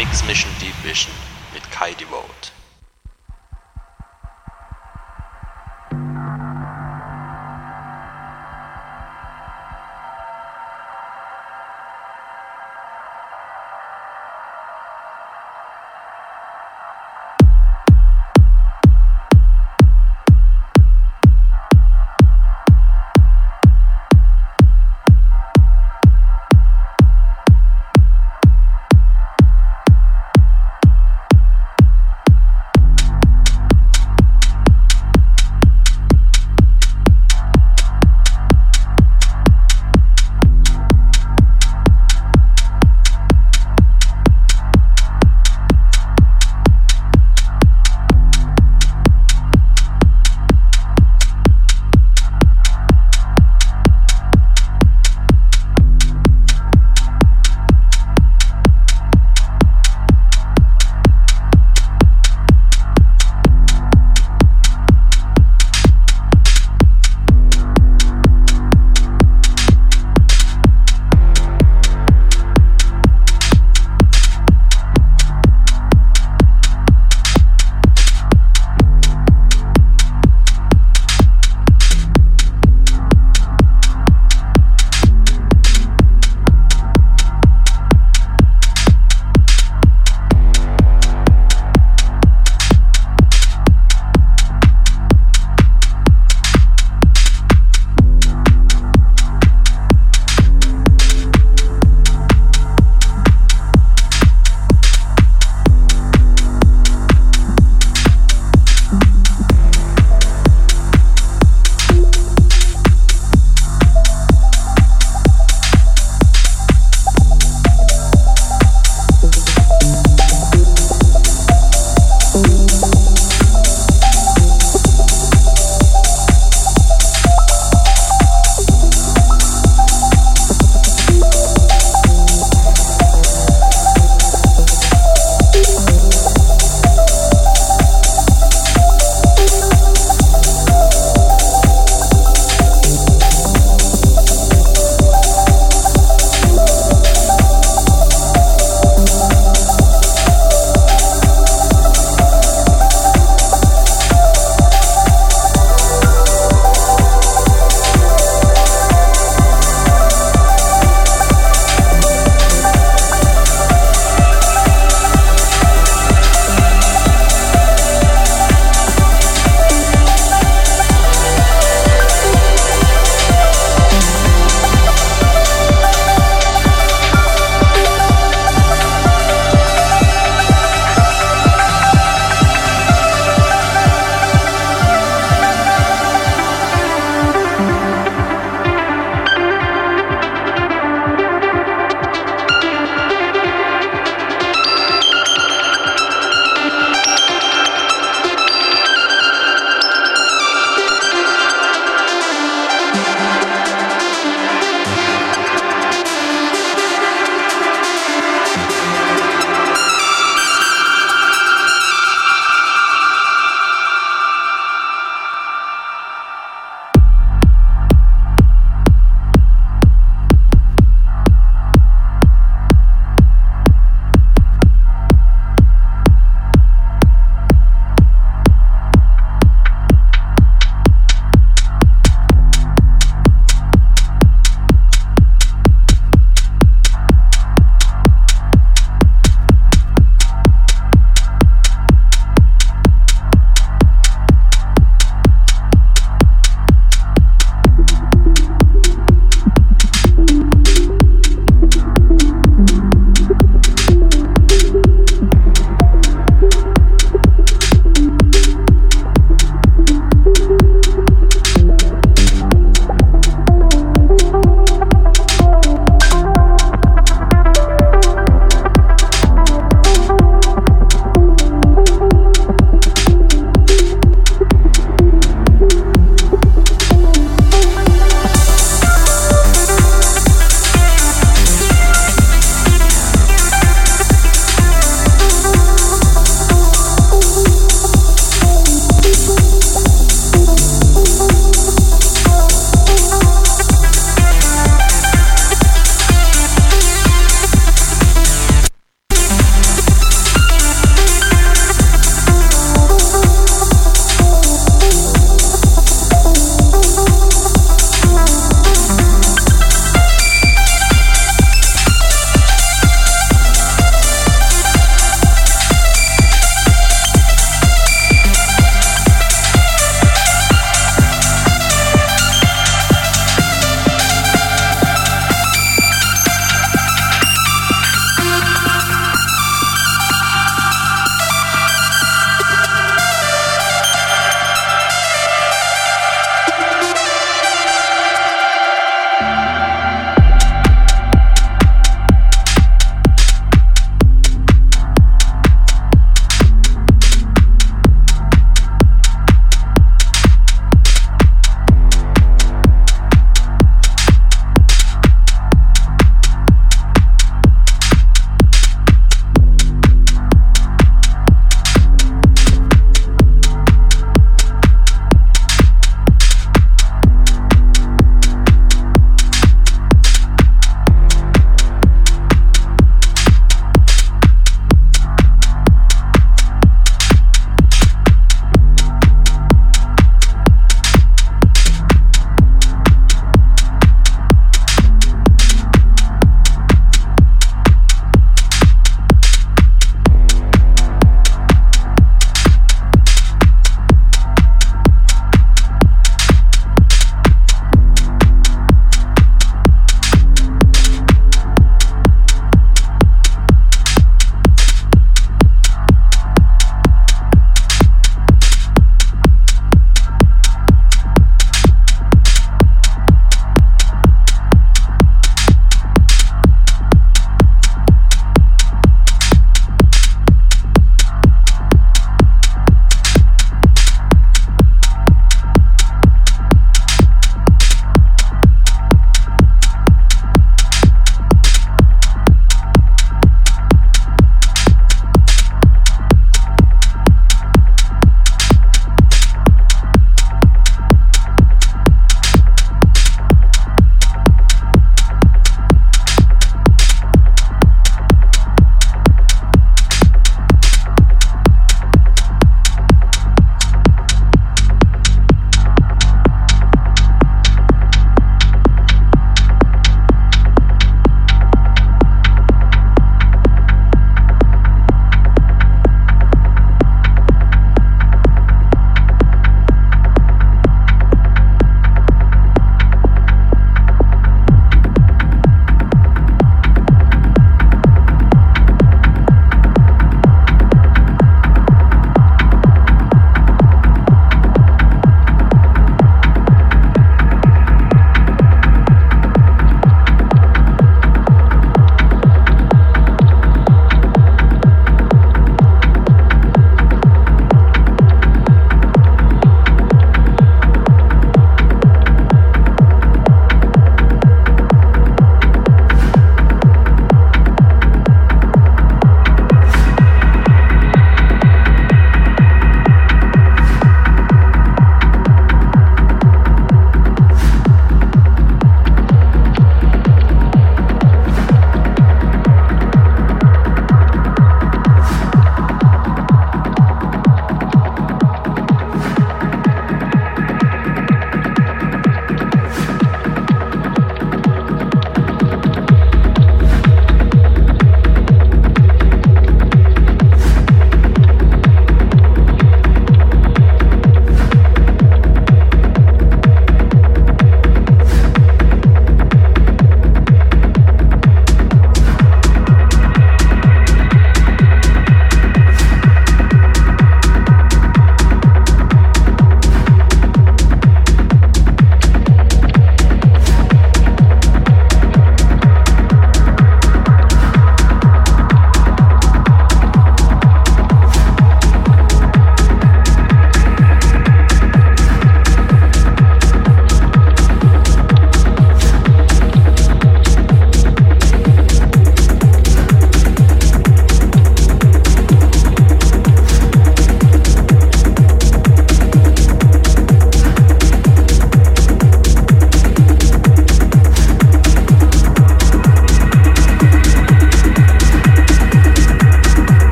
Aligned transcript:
Mix 0.00 0.24
Mission 0.26 0.50
Deep 0.60 0.74
Vision 0.82 1.12
mit 1.52 1.70
Kai 1.70 1.92
Devote. 1.92 2.52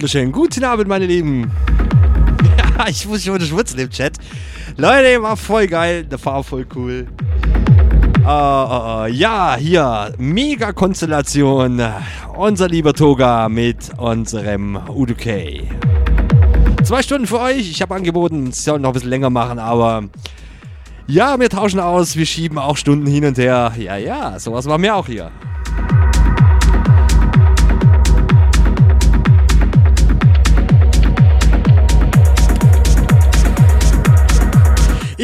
Wunderschönen 0.00 0.32
guten 0.32 0.64
Abend, 0.64 0.88
meine 0.88 1.04
Lieben. 1.04 1.50
Ja, 2.56 2.86
ich 2.88 3.06
muss 3.06 3.22
schon 3.22 3.38
schwutzen 3.42 3.78
im 3.80 3.90
Chat. 3.90 4.14
Leute, 4.78 5.20
war 5.20 5.36
voll 5.36 5.66
geil. 5.66 6.04
Der 6.04 6.24
war 6.24 6.42
voll 6.42 6.66
cool. 6.74 7.06
Uh, 8.24 9.02
uh, 9.02 9.06
ja, 9.08 9.56
hier, 9.58 10.14
mega 10.16 10.72
Konstellation. 10.72 11.82
Unser 12.34 12.68
lieber 12.68 12.94
Toga 12.94 13.50
mit 13.50 13.90
unserem 13.98 14.78
Uduk. 14.88 15.18
Zwei 16.82 17.02
Stunden 17.02 17.26
für 17.26 17.40
euch. 17.40 17.70
Ich 17.70 17.82
habe 17.82 17.94
angeboten, 17.94 18.46
es 18.46 18.64
soll 18.64 18.80
noch 18.80 18.88
ein 18.88 18.94
bisschen 18.94 19.10
länger 19.10 19.28
machen, 19.28 19.58
aber 19.58 20.04
ja, 21.06 21.38
wir 21.38 21.50
tauschen 21.50 21.78
aus. 21.78 22.16
Wir 22.16 22.24
schieben 22.24 22.56
auch 22.56 22.78
Stunden 22.78 23.06
hin 23.06 23.26
und 23.26 23.36
her. 23.36 23.74
Ja, 23.76 23.98
ja, 23.98 24.38
sowas 24.38 24.64
machen 24.64 24.82
wir 24.82 24.96
auch 24.96 25.06
hier. 25.06 25.30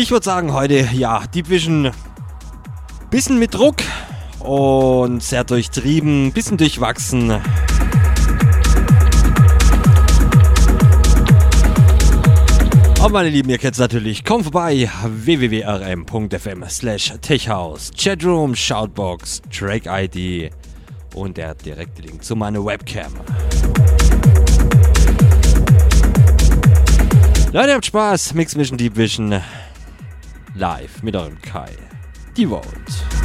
Ich 0.06 0.12
würde 0.12 0.24
sagen, 0.24 0.52
heute, 0.52 0.88
ja, 0.92 1.26
Deep 1.26 1.48
Vision, 1.48 1.90
bisschen 3.10 3.40
mit 3.40 3.54
Druck 3.54 3.78
und 4.38 5.20
sehr 5.20 5.42
durchtrieben, 5.42 6.30
bisschen 6.30 6.56
durchwachsen. 6.56 7.32
Aber 13.00 13.08
meine 13.08 13.30
Lieben, 13.30 13.50
ihr 13.50 13.58
kennt 13.58 13.72
es 13.72 13.80
natürlich. 13.80 14.24
Kommt 14.24 14.44
vorbei, 14.44 14.88
www.rm.fm 15.04 16.64
slash 16.68 17.12
techhouse, 17.20 17.90
Chatroom, 17.98 18.54
Shoutbox, 18.54 19.42
Track-ID 19.50 20.52
und 21.16 21.36
der 21.36 21.56
direkte 21.56 22.02
Link 22.02 22.22
zu 22.22 22.36
meiner 22.36 22.64
Webcam. 22.64 23.12
Leute, 27.52 27.74
habt 27.74 27.86
Spaß. 27.86 28.34
Mix 28.34 28.54
Mission 28.54 28.78
Deep 28.78 28.96
Vision 28.96 29.40
live 30.58 31.02
mit 31.02 31.14
eurem 31.14 31.40
Kai. 31.42 31.68
Die 32.36 32.46
Vote. 32.46 33.15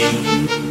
me. 0.00 0.63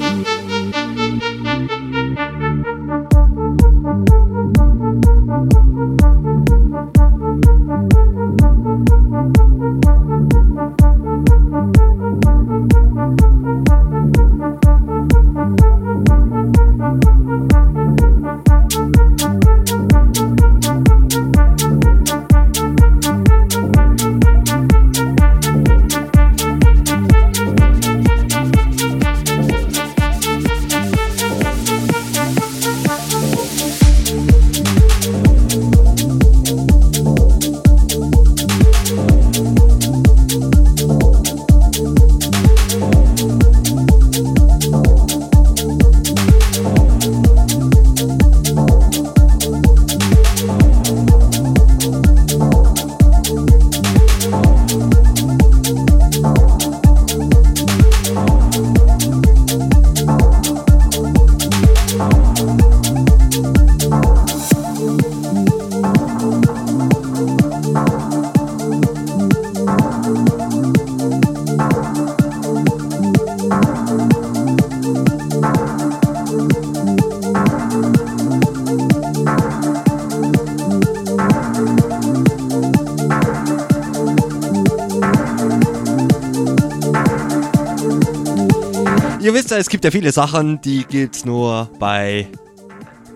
Gibt 89.83 89.95
ja 89.95 89.99
viele 89.99 90.13
Sachen, 90.13 90.61
die 90.61 90.85
gibt's 90.85 91.25
nur 91.25 91.69
bei 91.77 92.25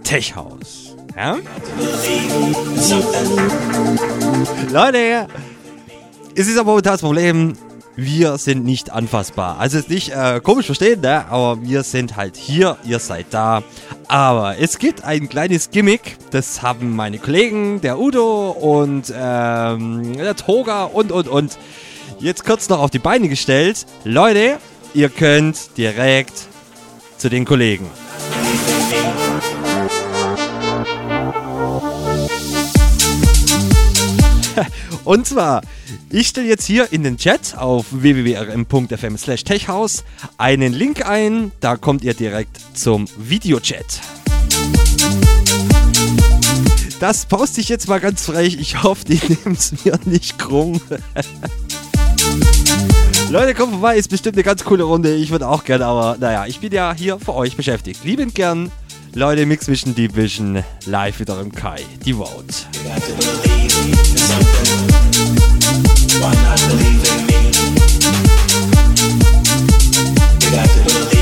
Tech 0.03 0.35
House. 0.35 0.97
Ja? 1.15 1.37
Leute, 4.69 5.27
es 6.35 6.49
ist 6.49 6.57
aber 6.57 6.81
das 6.81 6.99
Problem, 6.99 7.53
wir 7.95 8.37
sind 8.37 8.65
nicht 8.65 8.89
anfassbar. 8.89 9.57
Also 9.59 9.77
ist 9.77 9.89
nicht 9.89 10.09
äh, 10.09 10.41
komisch 10.43 10.65
verstehen, 10.65 10.99
ne? 10.99 11.25
aber 11.29 11.61
wir 11.61 11.83
sind 11.83 12.17
halt 12.17 12.35
hier, 12.35 12.75
ihr 12.83 12.99
seid 12.99 13.27
da. 13.29 13.63
Aber 14.09 14.57
es 14.59 14.77
gibt 14.77 15.05
ein 15.05 15.29
kleines 15.29 15.71
Gimmick, 15.71 16.17
das 16.31 16.61
haben 16.63 16.97
meine 16.97 17.17
Kollegen, 17.17 17.79
der 17.79 17.97
Udo 17.97 18.49
und 18.49 19.13
ähm, 19.15 20.17
der 20.17 20.35
Toga 20.35 20.83
und 20.83 21.13
und 21.13 21.29
und 21.29 21.57
jetzt 22.19 22.43
kurz 22.43 22.67
noch 22.67 22.79
auf 22.79 22.89
die 22.89 22.99
Beine 22.99 23.29
gestellt. 23.29 23.85
Leute, 24.03 24.57
ihr 24.93 25.07
könnt 25.07 25.77
direkt 25.77 26.49
zu 27.17 27.29
den 27.29 27.45
Kollegen. 27.45 27.89
Und 35.03 35.27
zwar, 35.27 35.61
ich 36.09 36.27
stelle 36.27 36.47
jetzt 36.47 36.65
hier 36.65 36.91
in 36.91 37.03
den 37.03 37.17
Chat 37.17 37.55
auf 37.57 37.87
www.rm.fm 37.91 39.17
slash 39.17 39.43
techhaus 39.43 40.03
einen 40.37 40.73
Link 40.73 41.07
ein, 41.07 41.51
da 41.59 41.77
kommt 41.77 42.03
ihr 42.03 42.13
direkt 42.13 42.57
zum 42.73 43.07
Videochat. 43.17 44.01
Das 46.99 47.27
poste 47.27 47.61
ich 47.61 47.69
jetzt 47.69 47.87
mal 47.87 47.99
ganz 47.99 48.25
frech. 48.25 48.57
Ich 48.59 48.81
hoffe, 48.81 49.05
die 49.05 49.21
nehmen 49.29 49.55
es 49.55 49.85
mir 49.85 49.99
nicht 50.05 50.39
krumm. 50.39 50.81
Leute, 53.29 53.53
kommt 53.53 53.73
vorbei, 53.73 53.97
ist 53.97 54.09
bestimmt 54.09 54.37
eine 54.37 54.43
ganz 54.43 54.63
coole 54.63 54.83
Runde. 54.83 55.13
Ich 55.13 55.31
würde 55.31 55.49
auch 55.49 55.65
gerne, 55.65 55.85
aber 55.85 56.15
naja, 56.17 56.45
ich 56.45 56.59
bin 56.59 56.71
ja 56.71 56.93
hier 56.93 57.19
für 57.19 57.35
euch 57.35 57.57
beschäftigt. 57.57 58.05
Liebend 58.05 58.33
gern. 58.33 58.71
Leute, 59.13 59.45
Mix 59.45 59.67
Vision, 59.67 59.93
Deep 59.93 60.15
Vision, 60.15 60.63
live 60.85 61.19
wieder 61.19 61.41
im 61.41 61.51
Kai. 61.51 61.81
Die 62.05 62.13
Vote. 62.13 62.45
You 70.41 70.51
got 70.51 70.69
to 70.69 70.83
believe 70.85 71.16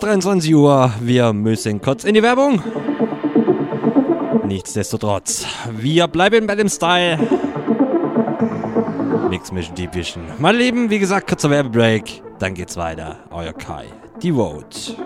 23 0.00 0.54
Uhr. 0.54 0.92
Wir 1.00 1.32
müssen 1.32 1.80
kurz 1.80 2.04
in 2.04 2.14
die 2.14 2.22
Werbung. 2.22 2.62
Nichtsdestotrotz, 4.46 5.46
wir 5.70 6.08
bleiben 6.08 6.46
bei 6.46 6.54
dem 6.56 6.68
Style. 6.68 7.18
Mix 9.28 9.52
Mission 9.52 9.76
Deep 9.76 9.94
Vision. 9.94 10.24
Meine 10.38 10.58
Lieben, 10.58 10.90
wie 10.90 10.98
gesagt, 10.98 11.28
kurzer 11.28 11.50
Werbebreak. 11.50 12.22
Dann 12.38 12.54
geht's 12.54 12.76
weiter. 12.76 13.18
Euer 13.30 13.52
Kai. 13.52 13.86
Die 14.22 14.32
Vote. 14.32 14.96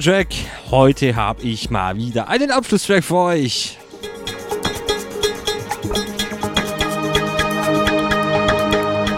Vorletzte 0.00 0.10
Track, 0.10 0.28
heute 0.70 1.16
habe 1.16 1.42
ich 1.42 1.70
mal 1.70 1.96
wieder 1.96 2.28
einen 2.28 2.50
Abschlusstrack 2.50 3.04
für 3.04 3.16
euch. 3.16 3.78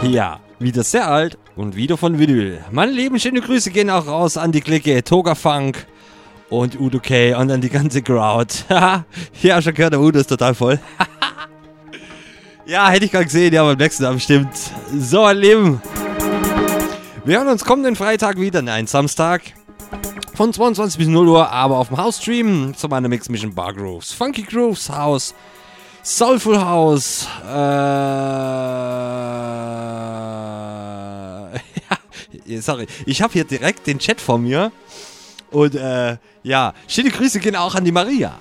Ja, 0.03 0.41
wieder 0.59 0.83
sehr 0.83 1.09
alt 1.09 1.39
und 1.57 1.77
wieder 1.77 1.97
von 1.97 2.19
Vinyl. 2.19 2.65
Meine 2.71 2.93
lieben, 2.93 3.19
schöne 3.19 3.41
Grüße 3.41 3.71
gehen 3.71 3.91
auch 3.91 4.07
raus 4.07 4.37
an 4.37 4.53
die 4.53 4.61
Clique 4.61 5.03
Toga 5.05 5.35
Funk 5.35 5.87
und 6.51 6.79
Udo 6.79 6.99
K 7.01 7.35
und 7.35 7.51
an 7.51 7.61
die 7.61 7.71
ganze 7.71 8.03
Crowd. 8.03 8.55
ja, 9.43 9.63
schon 9.63 9.75
gehört, 9.75 9.93
der 9.93 10.01
Udo 10.01 10.19
ist 10.19 10.29
total 10.29 10.55
voll. 10.55 10.81
ja, 12.67 12.89
hätte 12.91 13.05
ich 13.05 13.13
gerade 13.13 13.25
gesehen, 13.27 13.53
ja, 13.53 13.63
beim 13.63 13.79
nächsten 13.79 14.05
Abend 14.05 14.23
stimmt. 14.23 14.57
So, 14.99 15.23
mein 15.23 15.39
Lieben. 15.39 15.83
Wir 17.25 17.39
hören 17.39 17.49
uns 17.49 17.65
kommenden 17.65 17.95
Freitag 17.95 18.39
wieder, 18.39 18.63
nein, 18.63 18.87
Samstag. 18.87 19.43
Von 20.35 20.51
22 20.51 20.97
bis 20.97 21.09
0 21.09 21.29
Uhr, 21.29 21.51
aber 21.51 21.77
auf 21.77 21.89
dem 21.89 21.99
House-Stream 21.99 22.75
zu 22.75 22.89
meiner 22.89 23.09
Mix 23.09 23.29
Mission 23.29 23.55
Bar 23.55 23.75
Grooves. 23.75 24.13
Funky 24.13 24.43
Grooves 24.43 24.89
House, 24.89 25.35
Soulful 26.03 26.59
House, 26.59 27.29
äh, 27.45 27.53
ja, 32.47 32.63
sorry, 32.63 32.87
ich 33.05 33.21
habe 33.21 33.35
hier 33.35 33.45
direkt 33.45 33.87
den 33.87 33.99
Chat 33.99 34.23
vor 34.23 34.39
mir. 34.39 34.73
Und 35.51 35.75
äh, 35.75 36.17
ja, 36.43 36.73
schöne 36.89 37.11
Grüße 37.11 37.39
gehen 37.39 37.55
auch 37.55 37.75
an 37.75 37.85
die 37.85 37.93
Maria. 37.93 38.39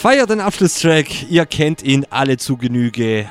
Feiert 0.00 0.30
den 0.30 0.40
Abschlusstrack, 0.40 1.30
ihr 1.30 1.44
kennt 1.44 1.82
ihn 1.82 2.06
alle 2.08 2.38
zu 2.38 2.56
Genüge. 2.56 3.28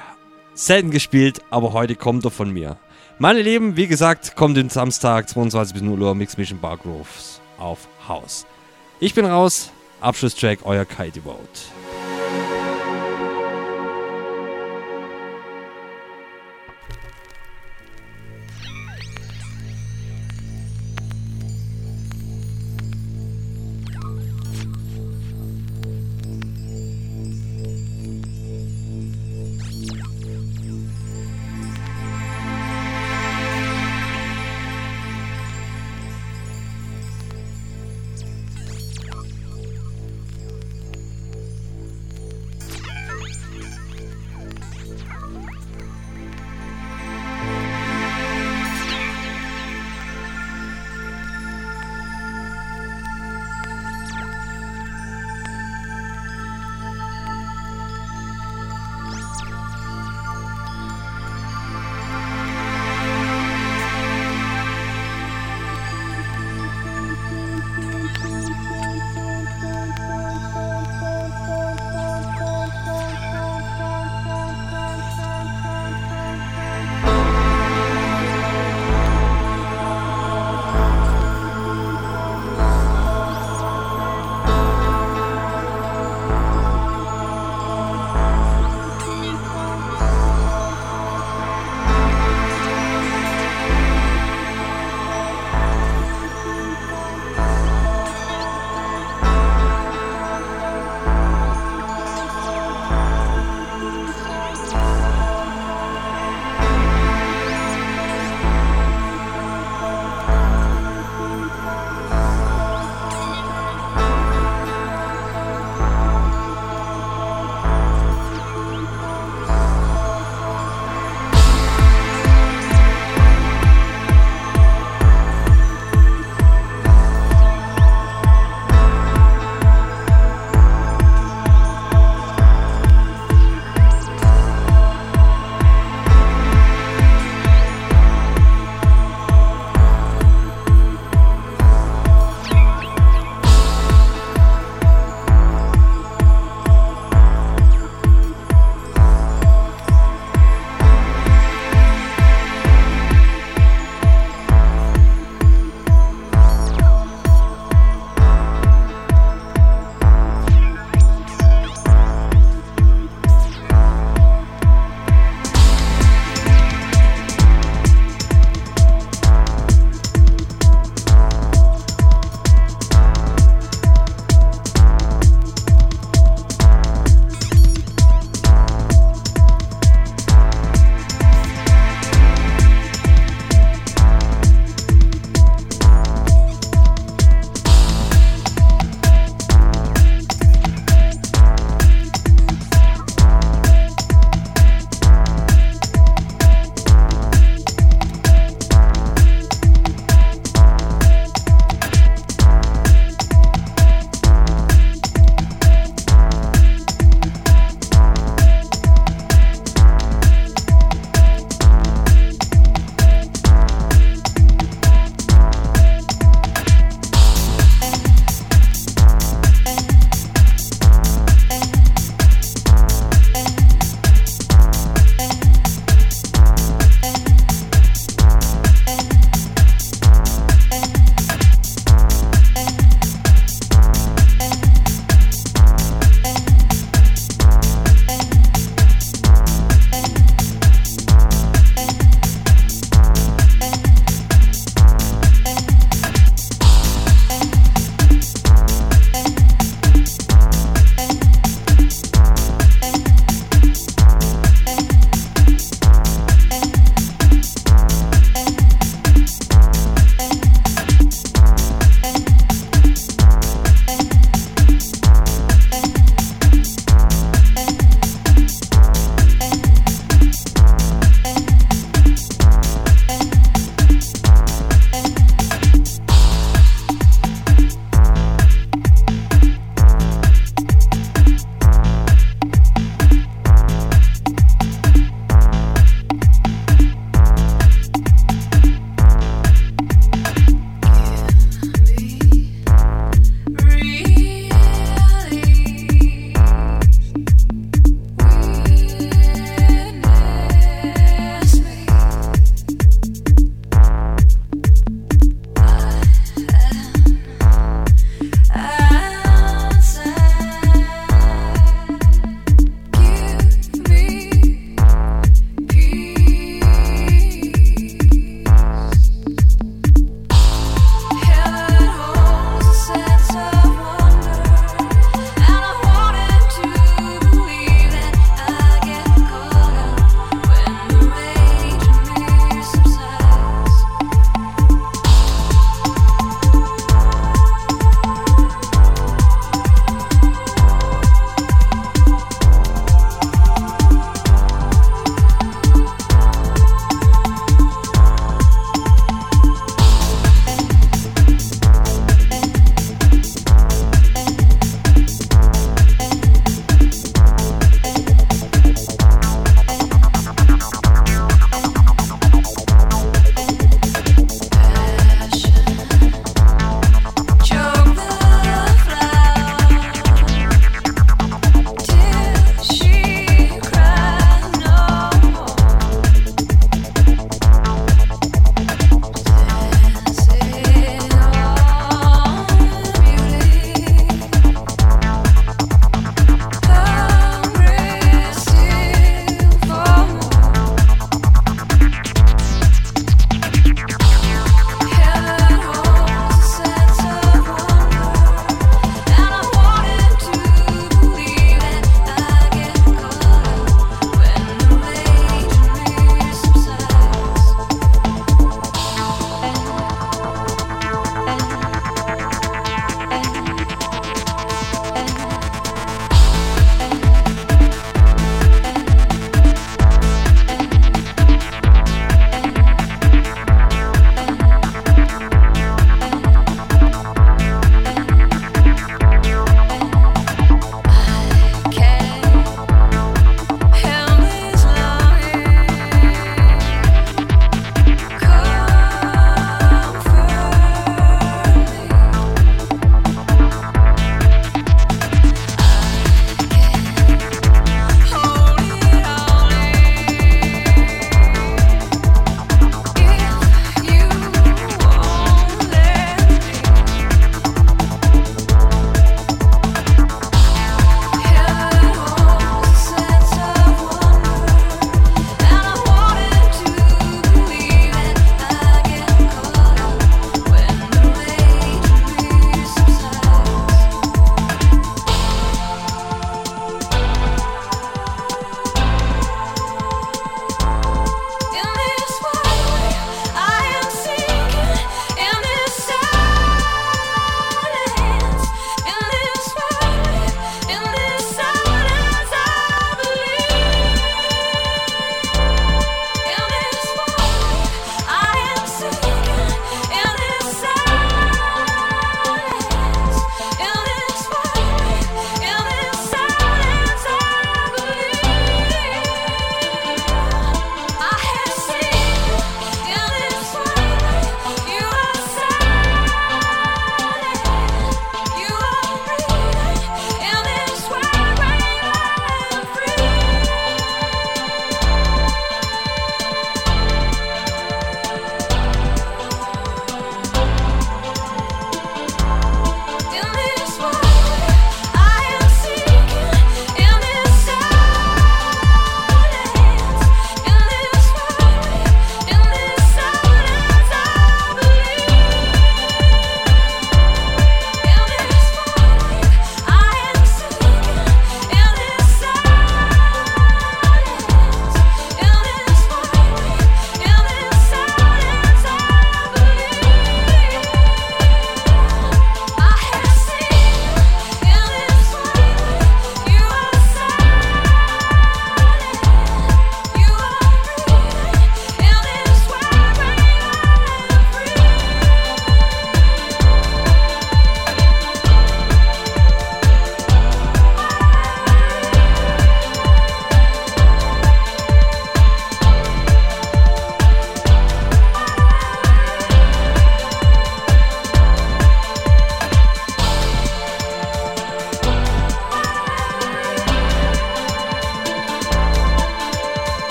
Selten 0.53 0.91
gespielt, 0.91 1.39
aber 1.49 1.73
heute 1.73 1.95
kommt 1.95 2.25
er 2.25 2.31
von 2.31 2.51
mir. 2.51 2.77
Meine 3.19 3.41
Lieben, 3.41 3.75
wie 3.75 3.87
gesagt, 3.87 4.35
kommt 4.35 4.57
den 4.57 4.69
Samstag 4.69 5.27
22 5.27 5.73
bis 5.73 5.81
0 5.81 5.99
Uhr 5.99 6.13
Mix 6.13 6.37
Mission 6.37 6.59
Bar 6.59 6.77
Groves 6.77 7.41
auf 7.57 7.87
Haus. 8.07 8.45
Ich 8.99 9.15
bin 9.15 9.25
raus, 9.25 9.71
Abschlusstrack, 10.01 10.59
euer 10.65 10.85
Kai 10.85 11.09
Devote. 11.09 11.41